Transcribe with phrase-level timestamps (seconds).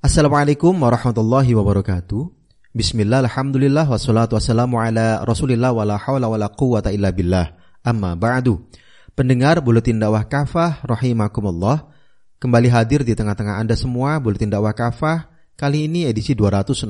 [0.00, 2.32] Assalamualaikum warahmatullahi wabarakatuh.
[2.72, 7.52] Bismillah, alhamdulillah, wassalatu wassalamu ala rasulillah wa la hawla wa la quwata illa billah.
[7.84, 8.64] Amma ba'du.
[9.12, 11.92] Pendengar Buletin Dakwah Kafah, rahimakumullah.
[12.40, 15.28] Kembali hadir di tengah-tengah Anda semua, Buletin Dakwah Kafah.
[15.52, 16.88] Kali ini edisi 261,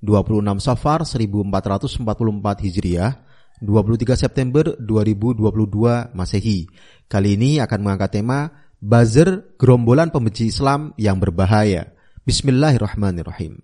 [0.00, 3.20] 26 Safar 1444 Hijriah,
[3.60, 6.72] 23 September 2022 Masehi.
[7.04, 8.48] Kali ini akan mengangkat tema
[8.80, 11.92] buzzer gerombolan pembenci Islam yang berbahaya.
[12.24, 13.60] Bismillahirrahmanirrahim.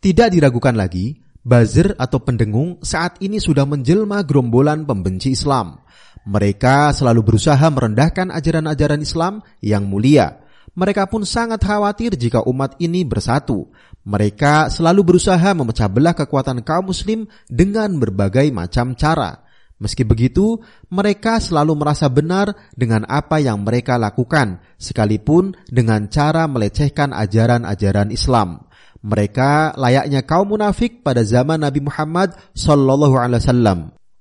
[0.00, 5.84] Tidak diragukan lagi, buzzer atau pendengung saat ini sudah menjelma gerombolan pembenci Islam.
[6.24, 10.40] Mereka selalu berusaha merendahkan ajaran-ajaran Islam yang mulia.
[10.76, 13.68] Mereka pun sangat khawatir jika umat ini bersatu.
[14.04, 19.47] Mereka selalu berusaha memecah belah kekuatan kaum muslim dengan berbagai macam cara.
[19.78, 20.58] Meski begitu,
[20.90, 28.66] mereka selalu merasa benar dengan apa yang mereka lakukan, sekalipun dengan cara melecehkan ajaran-ajaran Islam.
[28.98, 33.78] Mereka layaknya kaum munafik pada zaman Nabi Muhammad sallallahu alaihi wasallam.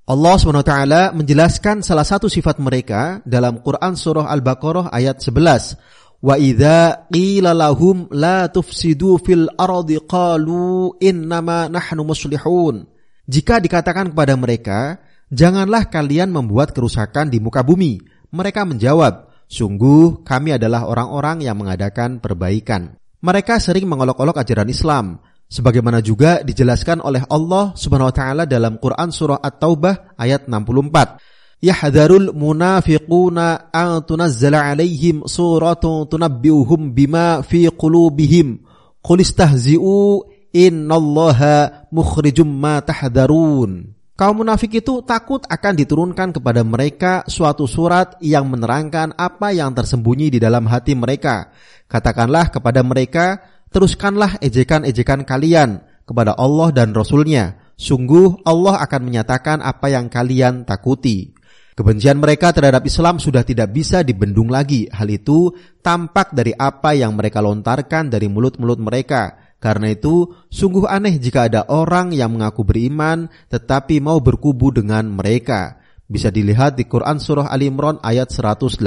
[0.08, 0.74] Allah SWT
[1.20, 6.24] menjelaskan salah satu sifat mereka dalam Quran surah Al-Baqarah ayat 11.
[6.24, 12.88] Wa idza qila lahum la tufsidu fil ardi qalu innama nahnu muslihun.
[13.28, 14.96] Jika dikatakan kepada mereka,
[15.28, 18.00] Janganlah kalian membuat kerusakan di muka bumi.
[18.32, 22.96] Mereka menjawab, sungguh kami adalah orang-orang yang mengadakan perbaikan.
[23.20, 25.20] Mereka sering mengolok-olok ajaran Islam,
[25.52, 31.20] sebagaimana juga dijelaskan oleh Allah Subhanahu wa taala dalam Quran surah At-Taubah ayat 64.
[31.60, 38.64] Yahdharul munafiquna an tunazzala alaihim suratun tunabbiuhum bima fi qulubihim.
[39.04, 43.97] Qul istahzi'u innallaha mukhrijum ma tahdharun.
[44.18, 50.34] Kaum munafik itu takut akan diturunkan kepada mereka suatu surat yang menerangkan apa yang tersembunyi
[50.34, 51.54] di dalam hati mereka.
[51.86, 53.38] Katakanlah kepada mereka,
[53.70, 57.62] teruskanlah ejekan-ejekan kalian kepada Allah dan Rasulnya.
[57.78, 61.38] Sungguh Allah akan menyatakan apa yang kalian takuti.
[61.78, 64.90] Kebencian mereka terhadap Islam sudah tidak bisa dibendung lagi.
[64.90, 65.54] Hal itu
[65.86, 71.66] tampak dari apa yang mereka lontarkan dari mulut-mulut mereka karena itu, sungguh aneh jika ada
[71.66, 75.82] orang yang mengaku beriman tetapi mau berkubu dengan mereka.
[76.08, 78.80] Bisa dilihat di Quran Surah Ali Imran ayat 118.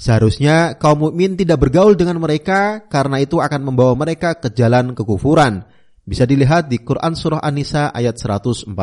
[0.00, 5.68] Seharusnya kaum mukmin tidak bergaul dengan mereka karena itu akan membawa mereka ke jalan kekufuran.
[6.02, 8.74] Bisa dilihat di Quran Surah An-Nisa ayat 140.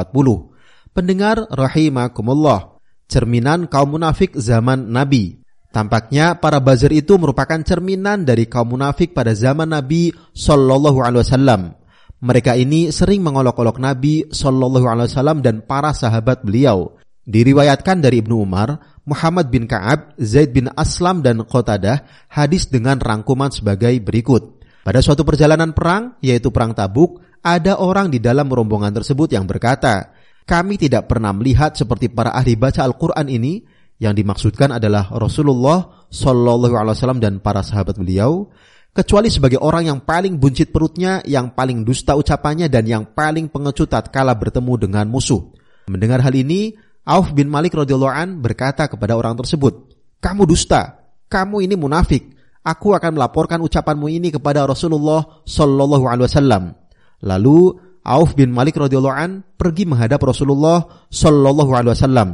[0.96, 5.44] Pendengar rahimakumullah, cerminan kaum munafik zaman Nabi.
[5.70, 11.62] Tampaknya para buzzer itu merupakan cerminan dari kaum munafik pada zaman Nabi Shallallahu Alaihi Wasallam.
[12.20, 16.98] Mereka ini sering mengolok-olok Nabi Shallallahu Alaihi Wasallam dan para sahabat beliau.
[17.30, 22.02] Diriwayatkan dari Ibnu Umar, Muhammad bin Ka'ab, Zaid bin Aslam dan Qatadah
[22.34, 24.66] hadis dengan rangkuman sebagai berikut.
[24.82, 30.18] Pada suatu perjalanan perang, yaitu perang Tabuk, ada orang di dalam rombongan tersebut yang berkata,
[30.50, 33.62] "Kami tidak pernah melihat seperti para ahli baca Al-Qur'an ini
[34.00, 38.48] yang dimaksudkan adalah Rasulullah Shallallahu Alaihi Wasallam dan para sahabat beliau,
[38.96, 43.92] kecuali sebagai orang yang paling buncit perutnya, yang paling dusta ucapannya, dan yang paling pengecut
[43.92, 45.52] tatkala bertemu dengan musuh.
[45.92, 46.74] Mendengar hal ini,
[47.04, 49.92] Auf bin Malik radhiyallahu an berkata kepada orang tersebut,
[50.24, 52.38] "Kamu dusta, kamu ini munafik.
[52.64, 56.64] Aku akan melaporkan ucapanmu ini kepada Rasulullah Shallallahu Alaihi Wasallam."
[57.26, 62.30] Lalu Auf bin Malik radhiyallahu an pergi menghadap Rasulullah Shallallahu Alaihi Wasallam.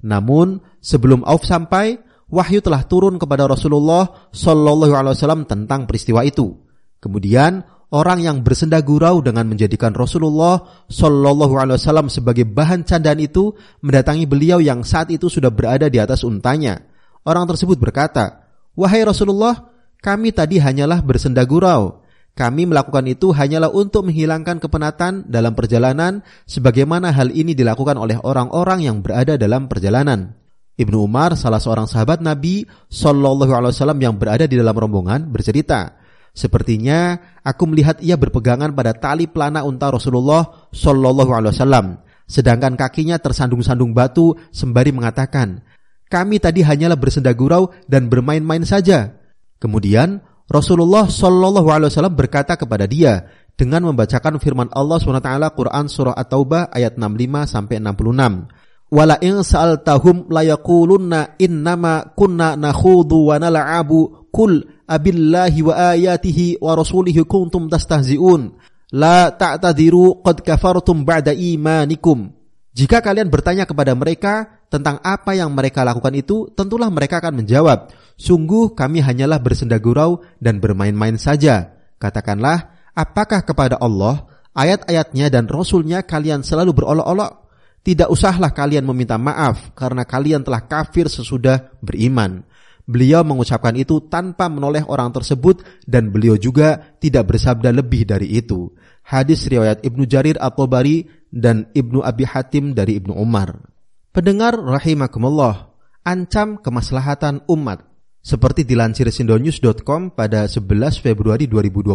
[0.00, 2.00] Namun sebelum Auf sampai,
[2.30, 6.56] wahyu telah turun kepada Rasulullah Shallallahu Alaihi Wasallam tentang peristiwa itu.
[7.00, 13.52] Kemudian orang yang bersenda gurau dengan menjadikan Rasulullah Shallallahu Alaihi Wasallam sebagai bahan candaan itu
[13.84, 16.80] mendatangi beliau yang saat itu sudah berada di atas untanya.
[17.26, 19.68] Orang tersebut berkata, wahai Rasulullah,
[20.00, 21.99] kami tadi hanyalah bersenda gurau.
[22.40, 28.88] Kami melakukan itu hanyalah untuk menghilangkan kepenatan dalam perjalanan sebagaimana hal ini dilakukan oleh orang-orang
[28.88, 30.40] yang berada dalam perjalanan.
[30.80, 36.00] Ibnu Umar, salah seorang sahabat Nabi Shallallahu Alaihi Wasallam yang berada di dalam rombongan, bercerita,
[36.32, 43.20] sepertinya aku melihat ia berpegangan pada tali pelana unta Rasulullah Shallallahu Alaihi Wasallam, sedangkan kakinya
[43.20, 45.60] tersandung-sandung batu sembari mengatakan,
[46.08, 49.12] kami tadi hanyalah bersenda gurau dan bermain-main saja.
[49.60, 56.18] Kemudian Rasulullah Shallallahu Alaihi Wasallam berkata kepada dia dengan membacakan firman Allah swt Quran surah
[56.18, 58.90] At-Taubah ayat 65 sampai 66.
[58.90, 67.22] Wala in sa'altahum layaqulunna innama kunna nakhudu wa nal'abu kul abillahi wa ayatihi wa rasulihi
[67.22, 68.50] kuntum tastahzi'un
[68.90, 72.34] la ta'tadiru qad kafartum ba'da imanikum.
[72.74, 77.90] Jika kalian bertanya kepada mereka, tentang apa yang mereka lakukan itu, tentulah mereka akan menjawab,
[78.14, 86.06] "Sungguh kami hanyalah bersenda gurau dan bermain-main saja." Katakanlah, apakah kepada Allah, ayat-ayatnya dan Rasulnya
[86.06, 87.50] kalian selalu berolok-olok?
[87.82, 92.44] Tidak usahlah kalian meminta maaf karena kalian telah kafir sesudah beriman.
[92.84, 98.70] Beliau mengucapkan itu tanpa menoleh orang tersebut dan beliau juga tidak bersabda lebih dari itu.
[99.06, 103.70] Hadis riwayat Ibnu Jarir At-Tabari dan Ibnu Abi Hatim dari Ibnu Umar.
[104.10, 105.70] Pendengar rahimakumullah,
[106.02, 107.86] ancam kemaslahatan umat.
[108.18, 111.94] Seperti dilansir sindonews.com pada 11 Februari 2021,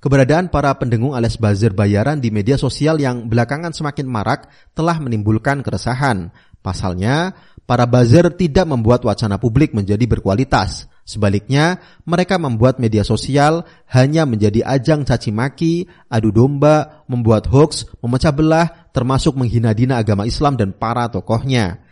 [0.00, 5.60] keberadaan para pendengung alias buzzer bayaran di media sosial yang belakangan semakin marak telah menimbulkan
[5.60, 6.32] keresahan.
[6.64, 7.36] Pasalnya,
[7.68, 10.88] para buzzer tidak membuat wacana publik menjadi berkualitas.
[11.04, 18.32] Sebaliknya, mereka membuat media sosial hanya menjadi ajang caci maki, adu domba, membuat hoax, memecah
[18.32, 21.82] belah, termasuk menghina dina agama Islam dan para tokohnya.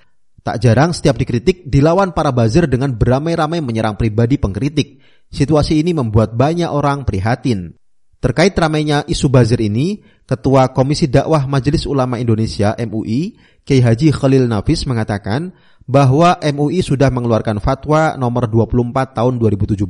[0.46, 5.02] Tak jarang setiap dikritik dilawan para buzzer dengan beramai-ramai menyerang pribadi pengkritik.
[5.26, 7.74] Situasi ini membuat banyak orang prihatin.
[8.22, 13.34] Terkait ramainya isu buzzer ini, Ketua Komisi Dakwah Majelis Ulama Indonesia MUI,
[13.66, 15.50] Kiai Haji Khalil Nafis mengatakan,
[15.86, 19.82] bahwa MUI sudah mengeluarkan fatwa nomor 24 tahun 2017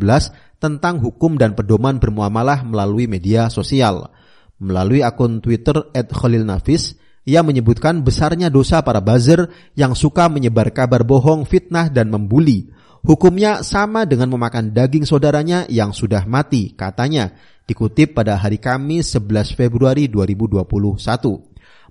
[0.56, 4.08] tentang hukum dan pedoman bermuamalah melalui media sosial.
[4.56, 9.46] Melalui akun Twitter @khalilnafis, ia menyebutkan besarnya dosa para buzzer
[9.78, 12.70] yang suka menyebar kabar bohong, fitnah dan membuli.
[13.02, 17.34] Hukumnya sama dengan memakan daging saudaranya yang sudah mati, katanya,
[17.66, 20.98] dikutip pada hari Kamis 11 Februari 2021.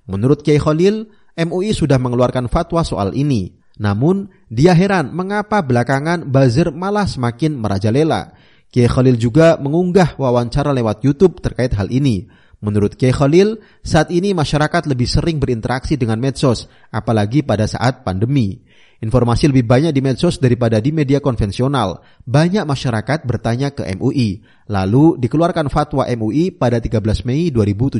[0.08, 3.56] Menurut Kiai Khalil, MUI sudah mengeluarkan fatwa soal ini.
[3.80, 8.36] Namun, dia heran mengapa belakangan buzzer malah semakin merajalela.
[8.72, 12.28] Kiai Khalil juga mengunggah wawancara lewat YouTube terkait hal ini.
[12.62, 18.62] Menurut Kiai Khalil, saat ini masyarakat lebih sering berinteraksi dengan medsos, apalagi pada saat pandemi.
[19.02, 22.06] Informasi lebih banyak di medsos daripada di media konvensional.
[22.22, 24.46] Banyak masyarakat bertanya ke MUI.
[24.70, 27.98] Lalu dikeluarkan fatwa MUI pada 13 Mei 2017.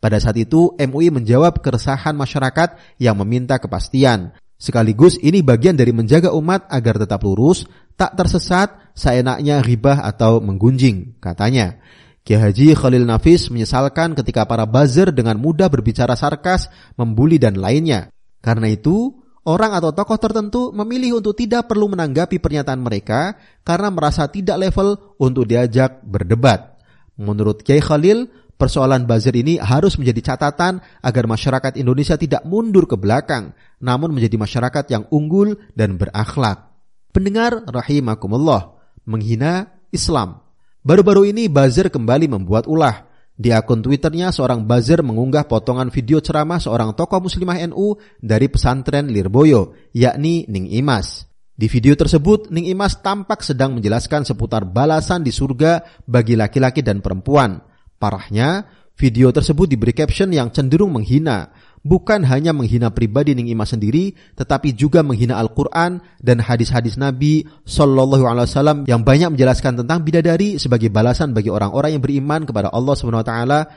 [0.00, 4.32] Pada saat itu, MUI menjawab keresahan masyarakat yang meminta kepastian.
[4.56, 11.20] Sekaligus ini bagian dari menjaga umat agar tetap lurus, tak tersesat, seenaknya ribah atau menggunjing,
[11.20, 11.76] katanya.
[12.26, 16.66] Kiai Haji Khalil Nafis menyesalkan ketika para buzzer dengan mudah berbicara sarkas,
[16.98, 18.10] membuli dan lainnya.
[18.42, 19.14] Karena itu,
[19.46, 25.14] orang atau tokoh tertentu memilih untuk tidak perlu menanggapi pernyataan mereka karena merasa tidak level
[25.22, 26.82] untuk diajak berdebat.
[27.14, 28.26] Menurut Kiai Khalil,
[28.56, 33.52] Persoalan buzzer ini harus menjadi catatan agar masyarakat Indonesia tidak mundur ke belakang,
[33.84, 36.72] namun menjadi masyarakat yang unggul dan berakhlak.
[37.12, 40.45] Pendengar rahimakumullah, menghina Islam.
[40.86, 43.10] Baru-baru ini buzzer kembali membuat ulah.
[43.34, 49.10] Di akun Twitternya seorang buzzer mengunggah potongan video ceramah seorang tokoh muslimah NU dari pesantren
[49.10, 51.26] Lirboyo, yakni Ning Imas.
[51.58, 57.02] Di video tersebut, Ning Imas tampak sedang menjelaskan seputar balasan di surga bagi laki-laki dan
[57.02, 57.58] perempuan.
[57.98, 58.62] Parahnya,
[58.94, 61.50] video tersebut diberi caption yang cenderung menghina,
[61.86, 68.26] bukan hanya menghina pribadi Ning Ima sendiri, tetapi juga menghina Al-Quran dan hadis-hadis Nabi Sallallahu
[68.26, 72.94] Alaihi Wasallam yang banyak menjelaskan tentang bidadari sebagai balasan bagi orang-orang yang beriman kepada Allah
[72.98, 73.32] Swt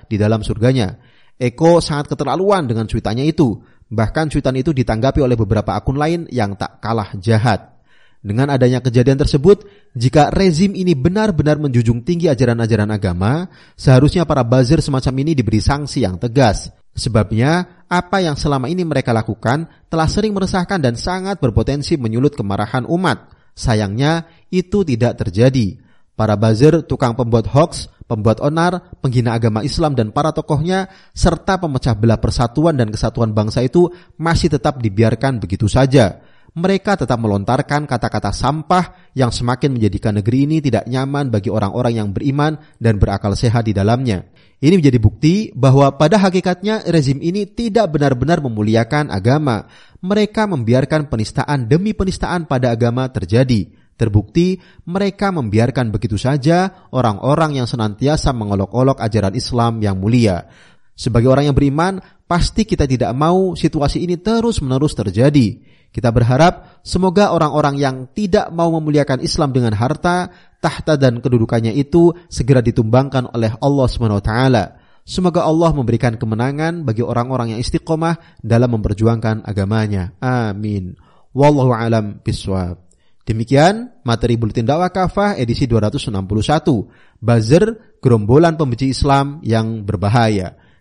[0.09, 0.97] di dalam surganya.
[1.39, 3.55] Eko sangat keterlaluan dengan cuitannya itu.
[3.89, 7.79] Bahkan cuitan itu ditanggapi oleh beberapa akun lain yang tak kalah jahat.
[8.19, 9.63] Dengan adanya kejadian tersebut,
[9.95, 13.47] jika rezim ini benar-benar menjunjung tinggi ajaran-ajaran agama,
[13.79, 16.67] seharusnya para buzzer semacam ini diberi sanksi yang tegas.
[16.95, 22.85] Sebabnya, apa yang selama ini mereka lakukan telah sering meresahkan dan sangat berpotensi menyulut kemarahan
[22.85, 23.33] umat.
[23.57, 25.81] Sayangnya, itu tidak terjadi.
[26.13, 31.95] Para buzzer, tukang pembuat hoax, pembuat onar, penghina agama Islam dan para tokohnya, serta pemecah
[31.95, 33.87] belah persatuan dan kesatuan bangsa itu
[34.19, 36.19] masih tetap dibiarkan begitu saja
[36.59, 42.09] mereka tetap melontarkan kata-kata sampah yang semakin menjadikan negeri ini tidak nyaman bagi orang-orang yang
[42.11, 44.27] beriman dan berakal sehat di dalamnya.
[44.59, 49.71] Ini menjadi bukti bahwa pada hakikatnya rezim ini tidak benar-benar memuliakan agama.
[50.03, 53.71] Mereka membiarkan penistaan demi penistaan pada agama terjadi.
[53.95, 60.47] Terbukti mereka membiarkan begitu saja orang-orang yang senantiasa mengolok-olok ajaran Islam yang mulia.
[60.99, 65.63] Sebagai orang yang beriman, pasti kita tidak mau situasi ini terus-menerus terjadi.
[65.95, 70.27] Kita berharap semoga orang-orang yang tidak mau memuliakan Islam dengan harta,
[70.59, 74.33] tahta dan kedudukannya itu segera ditumbangkan oleh Allah SWT.
[75.07, 80.13] Semoga Allah memberikan kemenangan bagi orang-orang yang istiqomah dalam memperjuangkan agamanya.
[80.19, 80.99] Amin.
[81.31, 82.77] Wallahu alam biswab.
[83.23, 86.11] Demikian materi Buletin Dakwah Kafah edisi 261.
[87.23, 90.68] Buzzer, gerombolan pembenci Islam yang berbahaya.